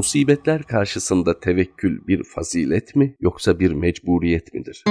Musibetler 0.00 0.62
karşısında 0.62 1.40
tevekkül 1.40 2.06
bir 2.06 2.24
fazilet 2.24 2.96
mi 2.96 3.14
yoksa 3.20 3.60
bir 3.60 3.72
mecburiyet 3.72 4.54
midir? 4.54 4.84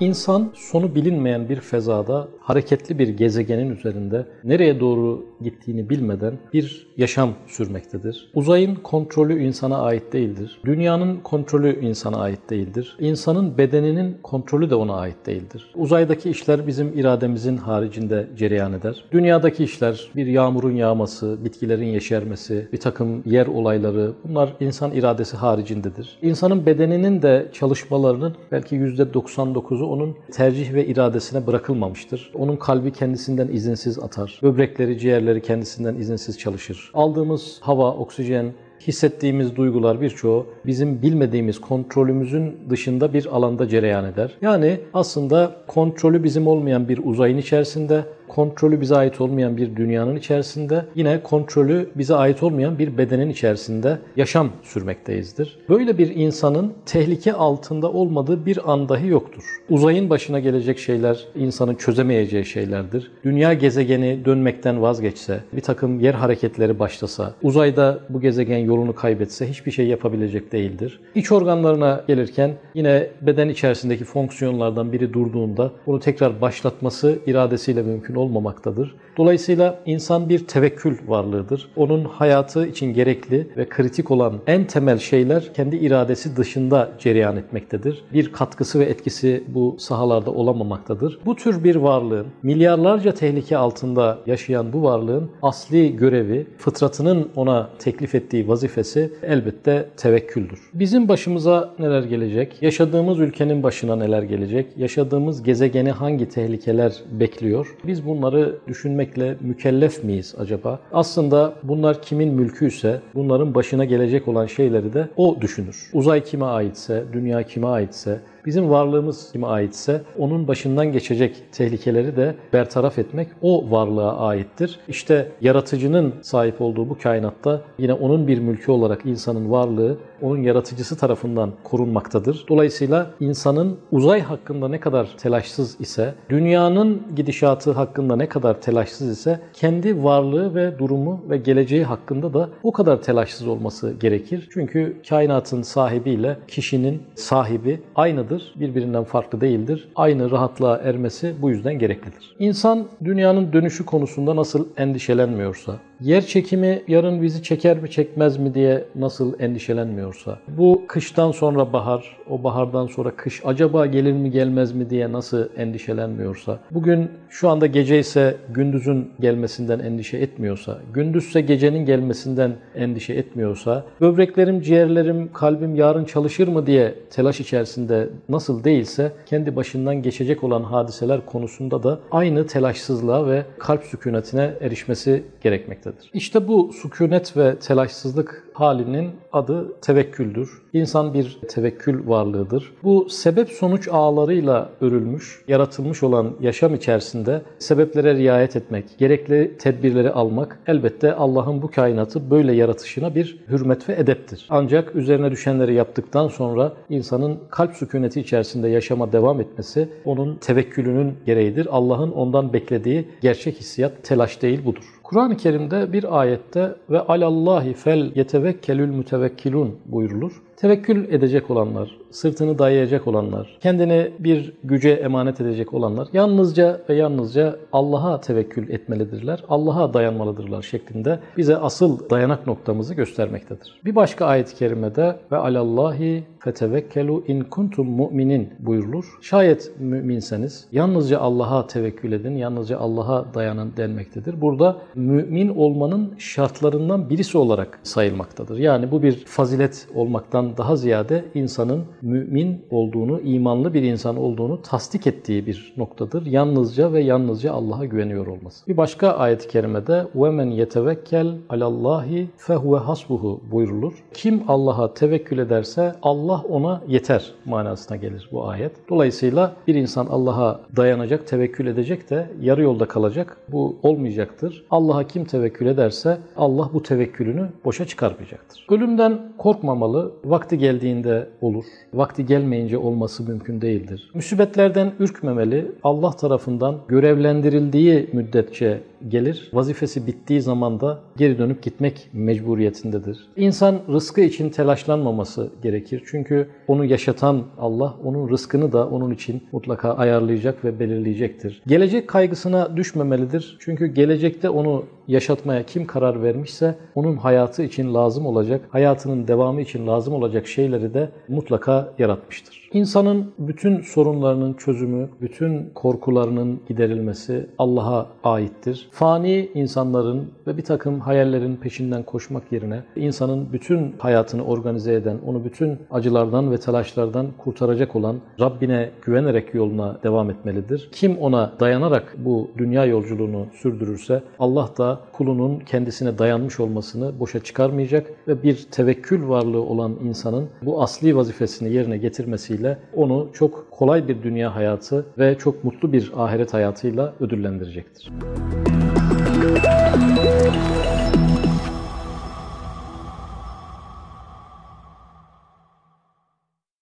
İnsan 0.00 0.52
sonu 0.54 0.94
bilinmeyen 0.94 1.48
bir 1.48 1.60
fezada, 1.60 2.28
hareketli 2.40 2.98
bir 2.98 3.08
gezegenin 3.08 3.70
üzerinde 3.76 4.26
nereye 4.44 4.80
doğru 4.80 5.26
gittiğini 5.44 5.90
bilmeden 5.90 6.38
bir 6.52 6.86
yaşam 6.96 7.30
sürmektedir. 7.46 8.30
Uzayın 8.34 8.74
kontrolü 8.74 9.42
insana 9.42 9.78
ait 9.78 10.12
değildir. 10.12 10.60
Dünyanın 10.64 11.16
kontrolü 11.16 11.80
insana 11.80 12.16
ait 12.16 12.50
değildir. 12.50 12.96
İnsanın 13.00 13.58
bedeninin 13.58 14.16
kontrolü 14.22 14.70
de 14.70 14.74
ona 14.74 14.96
ait 14.96 15.26
değildir. 15.26 15.72
Uzaydaki 15.74 16.30
işler 16.30 16.66
bizim 16.66 16.98
irademizin 16.98 17.56
haricinde 17.56 18.28
cereyan 18.36 18.72
eder. 18.72 19.04
Dünyadaki 19.12 19.64
işler 19.64 20.10
bir 20.16 20.26
yağmurun 20.26 20.76
yağması, 20.76 21.38
bitkilerin 21.44 21.86
yeşermesi, 21.86 22.68
bir 22.72 22.80
takım 22.80 23.22
yer 23.26 23.46
olayları 23.46 24.12
bunlar 24.24 24.52
insan 24.60 24.92
iradesi 24.92 25.36
haricindedir. 25.36 26.18
İnsanın 26.22 26.66
bedeninin 26.66 27.22
de 27.22 27.48
çalışmalarının 27.52 28.34
belki 28.52 28.76
%99'u 28.76 29.86
onun 29.86 30.16
tercih 30.32 30.74
ve 30.74 30.86
iradesine 30.86 31.46
bırakılmamıştır. 31.46 32.30
Onun 32.34 32.56
kalbi 32.56 32.92
kendisinden 32.92 33.48
izinsiz 33.48 33.98
atar. 33.98 34.40
Böbrekleri, 34.42 34.98
ciğerleri 34.98 35.33
kendisinden 35.40 35.94
izinsiz 35.94 36.38
çalışır. 36.38 36.90
Aldığımız 36.94 37.58
hava, 37.60 37.92
oksijen, 37.92 38.52
hissettiğimiz 38.86 39.56
duygular 39.56 40.00
birçoğu 40.00 40.46
bizim 40.66 41.02
bilmediğimiz 41.02 41.60
kontrolümüzün 41.60 42.56
dışında 42.70 43.12
bir 43.12 43.26
alanda 43.36 43.68
cereyan 43.68 44.04
eder. 44.04 44.30
Yani 44.42 44.80
aslında 44.94 45.56
kontrolü 45.66 46.24
bizim 46.24 46.46
olmayan 46.46 46.88
bir 46.88 47.00
uzayın 47.04 47.38
içerisinde 47.38 48.04
kontrolü 48.28 48.80
bize 48.80 48.96
ait 48.96 49.20
olmayan 49.20 49.56
bir 49.56 49.76
dünyanın 49.76 50.16
içerisinde, 50.16 50.84
yine 50.94 51.22
kontrolü 51.22 51.90
bize 51.94 52.14
ait 52.14 52.42
olmayan 52.42 52.78
bir 52.78 52.98
bedenin 52.98 53.30
içerisinde 53.30 53.98
yaşam 54.16 54.50
sürmekteyizdir. 54.62 55.58
Böyle 55.68 55.98
bir 55.98 56.16
insanın 56.16 56.72
tehlike 56.86 57.32
altında 57.32 57.92
olmadığı 57.92 58.46
bir 58.46 58.72
an 58.72 58.88
dahi 58.88 59.08
yoktur. 59.08 59.42
Uzayın 59.70 60.10
başına 60.10 60.40
gelecek 60.40 60.78
şeyler 60.78 61.26
insanın 61.34 61.74
çözemeyeceği 61.74 62.44
şeylerdir. 62.44 63.10
Dünya 63.24 63.54
gezegeni 63.54 64.24
dönmekten 64.24 64.82
vazgeçse, 64.82 65.40
bir 65.52 65.60
takım 65.60 66.00
yer 66.00 66.14
hareketleri 66.14 66.78
başlasa, 66.78 67.34
uzayda 67.42 67.98
bu 68.08 68.20
gezegen 68.20 68.58
yolunu 68.74 68.94
kaybetse 68.94 69.48
hiçbir 69.48 69.70
şey 69.70 69.86
yapabilecek 69.86 70.52
değildir. 70.52 71.00
İç 71.14 71.32
organlarına 71.32 72.04
gelirken 72.06 72.50
yine 72.74 73.08
beden 73.20 73.48
içerisindeki 73.48 74.04
fonksiyonlardan 74.04 74.92
biri 74.92 75.12
durduğunda 75.12 75.72
bunu 75.86 76.00
tekrar 76.00 76.40
başlatması 76.40 77.18
iradesiyle 77.26 77.82
mümkün 77.82 78.14
olmamaktadır. 78.14 78.94
Dolayısıyla 79.16 79.80
insan 79.86 80.28
bir 80.28 80.46
tevekkül 80.46 80.98
varlığıdır. 81.06 81.68
Onun 81.76 82.04
hayatı 82.04 82.66
için 82.66 82.94
gerekli 82.94 83.48
ve 83.56 83.68
kritik 83.68 84.10
olan 84.10 84.34
en 84.46 84.64
temel 84.64 84.98
şeyler 84.98 85.54
kendi 85.54 85.76
iradesi 85.76 86.36
dışında 86.36 86.90
cereyan 86.98 87.36
etmektedir. 87.36 88.04
Bir 88.12 88.32
katkısı 88.32 88.80
ve 88.80 88.84
etkisi 88.84 89.44
bu 89.48 89.76
sahalarda 89.78 90.30
olamamaktadır. 90.30 91.18
Bu 91.26 91.36
tür 91.36 91.64
bir 91.64 91.76
varlığın, 91.76 92.26
milyarlarca 92.42 93.14
tehlike 93.14 93.56
altında 93.56 94.18
yaşayan 94.26 94.72
bu 94.72 94.82
varlığın 94.82 95.30
asli 95.42 95.96
görevi, 95.96 96.46
fıtratının 96.58 97.28
ona 97.36 97.70
teklif 97.78 98.14
ettiği 98.14 98.48
vazifesi 98.48 99.12
elbette 99.22 99.88
tevekküldür. 99.96 100.60
Bizim 100.74 101.08
başımıza 101.08 101.74
neler 101.78 102.02
gelecek? 102.02 102.62
Yaşadığımız 102.62 103.20
ülkenin 103.20 103.62
başına 103.62 103.96
neler 103.96 104.22
gelecek? 104.22 104.66
Yaşadığımız 104.76 105.42
gezegeni 105.42 105.90
hangi 105.90 106.28
tehlikeler 106.28 106.94
bekliyor? 107.12 107.76
Biz 107.84 108.06
bunları 108.06 108.58
düşünmekle 109.04 109.36
mükellef 109.40 110.04
miyiz 110.04 110.34
acaba? 110.38 110.78
Aslında 110.92 111.54
bunlar 111.62 112.02
kimin 112.02 112.34
mülküyse 112.34 113.00
bunların 113.14 113.54
başına 113.54 113.84
gelecek 113.84 114.28
olan 114.28 114.46
şeyleri 114.46 114.92
de 114.92 115.08
o 115.16 115.40
düşünür. 115.40 115.90
Uzay 115.92 116.24
kime 116.24 116.44
aitse, 116.44 117.04
dünya 117.12 117.42
kime 117.42 117.66
aitse, 117.66 118.20
Bizim 118.46 118.70
varlığımız 118.70 119.32
kime 119.32 119.46
aitse 119.46 120.02
onun 120.18 120.48
başından 120.48 120.92
geçecek 120.92 121.42
tehlikeleri 121.52 122.16
de 122.16 122.34
bertaraf 122.52 122.98
etmek 122.98 123.28
o 123.42 123.70
varlığa 123.70 124.16
aittir. 124.16 124.78
İşte 124.88 125.28
yaratıcının 125.40 126.14
sahip 126.22 126.60
olduğu 126.60 126.88
bu 126.88 126.98
kainatta 126.98 127.60
yine 127.78 127.92
onun 127.92 128.28
bir 128.28 128.38
mülkü 128.38 128.72
olarak 128.72 129.06
insanın 129.06 129.50
varlığı 129.50 129.98
onun 130.24 130.42
yaratıcısı 130.42 130.96
tarafından 130.96 131.52
korunmaktadır. 131.64 132.44
Dolayısıyla 132.48 133.10
insanın 133.20 133.78
uzay 133.92 134.20
hakkında 134.20 134.68
ne 134.68 134.80
kadar 134.80 135.08
telaşsız 135.18 135.80
ise, 135.80 136.14
dünyanın 136.30 137.02
gidişatı 137.16 137.72
hakkında 137.72 138.16
ne 138.16 138.28
kadar 138.28 138.60
telaşsız 138.60 139.08
ise 139.08 139.40
kendi 139.52 140.04
varlığı 140.04 140.54
ve 140.54 140.78
durumu 140.78 141.24
ve 141.30 141.36
geleceği 141.36 141.84
hakkında 141.84 142.34
da 142.34 142.48
o 142.62 142.72
kadar 142.72 143.02
telaşsız 143.02 143.46
olması 143.48 143.92
gerekir. 144.00 144.48
Çünkü 144.52 144.96
kainatın 145.08 145.62
sahibiyle 145.62 146.38
kişinin 146.48 147.02
sahibi 147.14 147.80
aynıdır, 147.94 148.54
birbirinden 148.56 149.04
farklı 149.04 149.40
değildir. 149.40 149.88
Aynı 149.96 150.30
rahatlığa 150.30 150.76
ermesi 150.76 151.34
bu 151.42 151.50
yüzden 151.50 151.78
gereklidir. 151.78 152.36
İnsan 152.38 152.86
dünyanın 153.04 153.52
dönüşü 153.52 153.86
konusunda 153.86 154.36
nasıl 154.36 154.66
endişelenmiyorsa, 154.76 155.72
yer 156.00 156.26
çekimi 156.26 156.82
yarın 156.88 157.22
bizi 157.22 157.42
çeker 157.42 157.78
mi 157.78 157.90
çekmez 157.90 158.36
mi 158.36 158.54
diye 158.54 158.84
nasıl 158.94 159.40
endişelenmiyorsa, 159.40 160.38
bu 160.48 160.82
kıştan 160.88 161.32
sonra 161.32 161.72
bahar, 161.72 162.16
o 162.30 162.44
bahardan 162.44 162.86
sonra 162.86 163.10
kış 163.10 163.42
acaba 163.44 163.86
gelir 163.86 164.12
mi 164.12 164.30
gelmez 164.30 164.72
mi 164.72 164.90
diye 164.90 165.12
nasıl 165.12 165.48
endişelenmiyorsa, 165.56 166.58
bugün 166.70 167.10
şu 167.28 167.48
anda 167.48 167.66
gece 167.66 167.98
ise 167.98 168.36
gündüzün 168.54 169.10
gelmesinden 169.20 169.78
endişe 169.78 170.16
etmiyorsa, 170.16 170.78
gündüzse 170.94 171.40
gecenin 171.40 171.86
gelmesinden 171.86 172.52
endişe 172.74 173.14
etmiyorsa, 173.14 173.84
böbreklerim, 174.00 174.60
ciğerlerim, 174.60 175.32
kalbim 175.32 175.74
yarın 175.74 176.04
çalışır 176.04 176.48
mı 176.48 176.66
diye 176.66 176.94
telaş 177.10 177.40
içerisinde 177.40 178.08
nasıl 178.28 178.64
değilse, 178.64 179.12
kendi 179.26 179.56
başından 179.56 180.02
geçecek 180.02 180.44
olan 180.44 180.62
hadiseler 180.62 181.26
konusunda 181.26 181.82
da 181.82 181.98
aynı 182.10 182.46
telaşsızlığa 182.46 183.26
ve 183.26 183.42
kalp 183.58 183.84
sükunetine 183.84 184.50
erişmesi 184.60 185.22
gerekmektedir. 185.42 185.83
İşte 186.14 186.48
bu 186.48 186.72
sükunet 186.72 187.36
ve 187.36 187.56
telaşsızlık 187.58 188.44
halinin 188.54 189.10
adı 189.32 189.80
tevekküldür. 189.80 190.62
İnsan 190.72 191.14
bir 191.14 191.38
tevekkül 191.48 192.08
varlığıdır. 192.08 192.72
Bu 192.82 193.08
sebep 193.10 193.48
sonuç 193.48 193.88
ağlarıyla 193.88 194.70
örülmüş, 194.80 195.44
yaratılmış 195.48 196.02
olan 196.02 196.30
yaşam 196.40 196.74
içerisinde 196.74 197.42
sebeplere 197.58 198.14
riayet 198.14 198.56
etmek, 198.56 198.98
gerekli 198.98 199.58
tedbirleri 199.58 200.10
almak 200.10 200.60
elbette 200.66 201.14
Allah'ın 201.14 201.62
bu 201.62 201.70
kainatı 201.70 202.30
böyle 202.30 202.52
yaratışına 202.52 203.14
bir 203.14 203.38
hürmet 203.48 203.88
ve 203.88 203.94
edeptir. 203.94 204.46
Ancak 204.50 204.96
üzerine 204.96 205.30
düşenleri 205.30 205.74
yaptıktan 205.74 206.28
sonra 206.28 206.72
insanın 206.88 207.38
kalp 207.50 207.74
sükuneti 207.76 208.20
içerisinde 208.20 208.68
yaşama 208.68 209.12
devam 209.12 209.40
etmesi 209.40 209.88
onun 210.04 210.36
tevekkülünün 210.36 211.14
gereğidir. 211.26 211.68
Allah'ın 211.70 212.12
ondan 212.12 212.52
beklediği 212.52 213.08
gerçek 213.20 213.56
hissiyat 213.60 213.92
telaş 214.02 214.42
değil 214.42 214.64
budur. 214.64 214.84
Kur'an-ı 215.14 215.36
Kerim'de 215.36 215.92
bir 215.92 216.20
ayette 216.20 216.74
ve 216.90 217.00
alallahi 217.00 217.74
fel 217.74 218.12
yetevekkelül 218.14 218.88
mütevekkilun 218.88 219.76
buyurulur. 219.86 220.42
Tevekkül 220.56 221.12
edecek 221.14 221.50
olanlar, 221.50 221.96
sırtını 222.10 222.58
dayayacak 222.58 223.06
olanlar, 223.06 223.58
kendini 223.60 224.10
bir 224.18 224.52
güce 224.64 224.90
emanet 224.90 225.40
edecek 225.40 225.74
olanlar 225.74 226.08
yalnızca 226.12 226.80
ve 226.88 226.94
yalnızca 226.94 227.56
Allah'a 227.72 228.20
tevekkül 228.20 228.70
etmelidirler, 228.70 229.44
Allah'a 229.48 229.94
dayanmalıdırlar 229.94 230.62
şeklinde 230.62 231.18
bize 231.36 231.56
asıl 231.56 232.10
dayanak 232.10 232.46
noktamızı 232.46 232.94
göstermektedir. 232.94 233.80
Bir 233.84 233.94
başka 233.94 234.26
ayet-i 234.26 234.54
kerimede 234.54 235.16
ve 235.32 235.36
alallahi 235.36 236.24
fetevekkelu 236.43 237.23
in 237.27 237.41
kuntum 237.41 237.87
mu'minin 237.87 238.49
buyurulur. 238.59 239.17
Şayet 239.21 239.71
müminseniz 239.79 240.67
yalnızca 240.71 241.19
Allah'a 241.19 241.67
tevekkül 241.67 242.11
edin, 242.11 242.35
yalnızca 242.35 242.79
Allah'a 242.79 243.33
dayanın 243.33 243.73
denmektedir. 243.77 244.41
Burada 244.41 244.77
mümin 244.95 245.49
olmanın 245.49 246.13
şartlarından 246.17 247.09
birisi 247.09 247.37
olarak 247.37 247.79
sayılmaktadır. 247.83 248.57
Yani 248.57 248.91
bu 248.91 249.03
bir 249.03 249.25
fazilet 249.25 249.87
olmaktan 249.95 250.57
daha 250.57 250.75
ziyade 250.75 251.25
insanın 251.33 251.83
mümin 252.01 252.61
olduğunu, 252.71 253.19
imanlı 253.21 253.73
bir 253.73 253.83
insan 253.83 254.17
olduğunu 254.17 254.61
tasdik 254.61 255.07
ettiği 255.07 255.47
bir 255.47 255.73
noktadır. 255.77 256.25
Yalnızca 256.25 256.93
ve 256.93 257.01
yalnızca 257.01 257.53
Allah'a 257.53 257.85
güveniyor 257.85 258.27
olması. 258.27 258.67
Bir 258.67 258.77
başka 258.77 259.11
ayet-i 259.11 259.47
kerimede 259.47 260.05
وَمَنْ 260.15 260.65
يَتَوَكَّلْ 260.65 261.37
عَلَى 261.49 261.63
اللّٰهِ 261.63 262.25
فَهُوَ 262.37 262.79
hasbuhu 262.79 263.41
buyurulur. 263.51 263.93
Kim 264.13 264.43
Allah'a 264.47 264.93
tevekkül 264.93 265.37
ederse 265.37 265.95
Allah 266.01 266.32
ona 266.42 266.82
yeter 266.88 267.32
manasına 267.44 267.96
gelir 267.96 268.28
bu 268.32 268.48
ayet. 268.48 268.72
Dolayısıyla 268.88 269.52
bir 269.66 269.74
insan 269.74 270.06
Allah'a 270.06 270.60
dayanacak, 270.76 271.26
tevekkül 271.26 271.66
edecek 271.66 272.10
de 272.10 272.30
yarı 272.40 272.62
yolda 272.62 272.88
kalacak. 272.88 273.36
Bu 273.48 273.76
olmayacaktır. 273.82 274.64
Allah'a 274.70 275.06
kim 275.06 275.24
tevekkül 275.24 275.66
ederse 275.66 276.18
Allah 276.36 276.70
bu 276.74 276.82
tevekkülünü 276.82 277.48
boşa 277.64 277.84
çıkarmayacaktır. 277.84 278.66
Ölümden 278.70 279.18
korkmamalı. 279.38 280.12
Vakti 280.24 280.58
geldiğinde 280.58 281.28
olur. 281.40 281.64
Vakti 281.94 282.26
gelmeyince 282.26 282.78
olması 282.78 283.22
mümkün 283.22 283.60
değildir. 283.60 284.10
Müsibetlerden 284.14 284.92
ürkmemeli. 284.98 285.72
Allah 285.82 286.10
tarafından 286.10 286.76
görevlendirildiği 286.88 288.10
müddetçe 288.12 288.80
gelir. 289.08 289.50
Vazifesi 289.52 290.06
bittiği 290.06 290.40
zaman 290.42 290.80
da 290.80 291.00
geri 291.16 291.38
dönüp 291.38 291.62
gitmek 291.62 292.08
mecburiyetindedir. 292.12 293.26
İnsan 293.36 293.80
rızkı 293.88 294.20
için 294.20 294.50
telaşlanmaması 294.50 295.50
gerekir. 295.62 296.02
Çünkü 296.06 296.48
onu 296.68 296.84
yaşatan 296.84 297.42
Allah 297.58 297.94
onun 298.04 298.30
rızkını 298.30 298.72
da 298.72 298.88
onun 298.88 299.10
için 299.10 299.42
mutlaka 299.52 299.94
ayarlayacak 299.94 300.64
ve 300.64 300.80
belirleyecektir. 300.80 301.62
Gelecek 301.66 302.08
kaygısına 302.08 302.76
düşmemelidir. 302.76 303.56
Çünkü 303.60 303.86
gelecekte 303.86 304.48
onu 304.48 304.84
yaşatmaya 305.08 305.62
kim 305.62 305.86
karar 305.86 306.22
vermişse 306.22 306.74
onun 306.94 307.16
hayatı 307.16 307.62
için 307.62 307.94
lazım 307.94 308.26
olacak, 308.26 308.60
hayatının 308.68 309.28
devamı 309.28 309.60
için 309.60 309.86
lazım 309.86 310.14
olacak 310.14 310.46
şeyleri 310.46 310.94
de 310.94 311.08
mutlaka 311.28 311.92
yaratmıştır. 311.98 312.64
İnsanın 312.72 313.32
bütün 313.38 313.80
sorunlarının 313.80 314.54
çözümü, 314.54 315.08
bütün 315.20 315.70
korkularının 315.74 316.60
giderilmesi 316.68 317.46
Allah'a 317.58 318.06
aittir. 318.24 318.88
Fani 318.92 319.50
insanların 319.54 320.30
ve 320.46 320.56
bir 320.56 320.64
takım 320.64 321.00
hayallerin 321.00 321.56
peşinden 321.56 322.02
koşmak 322.02 322.52
yerine 322.52 322.82
insanın 322.96 323.52
bütün 323.52 323.94
hayatını 323.98 324.44
organize 324.44 324.94
eden, 324.94 325.18
onu 325.26 325.44
bütün 325.44 325.78
acılardan 325.90 326.52
ve 326.52 326.58
telaşlardan 326.58 327.26
kurtaracak 327.38 327.96
olan 327.96 328.16
Rabbine 328.40 328.90
güvenerek 329.02 329.54
yoluna 329.54 329.98
devam 330.02 330.30
etmelidir. 330.30 330.88
Kim 330.92 331.18
ona 331.18 331.52
dayanarak 331.60 332.16
bu 332.18 332.50
dünya 332.58 332.84
yolculuğunu 332.84 333.46
sürdürürse 333.52 334.22
Allah 334.38 334.70
da 334.78 334.93
kulunun 335.12 335.58
kendisine 335.58 336.18
dayanmış 336.18 336.60
olmasını 336.60 337.20
boşa 337.20 337.40
çıkarmayacak 337.40 338.10
ve 338.28 338.42
bir 338.42 338.66
tevekkül 338.70 339.28
varlığı 339.28 339.62
olan 339.62 339.96
insanın 340.04 340.48
bu 340.62 340.82
asli 340.82 341.16
vazifesini 341.16 341.72
yerine 341.72 341.98
getirmesiyle 341.98 342.78
onu 342.94 343.28
çok 343.32 343.70
kolay 343.70 344.08
bir 344.08 344.22
dünya 344.22 344.54
hayatı 344.54 345.06
ve 345.18 345.38
çok 345.38 345.64
mutlu 345.64 345.92
bir 345.92 346.12
ahiret 346.16 346.54
hayatıyla 346.54 347.14
ödüllendirecektir. 347.20 348.10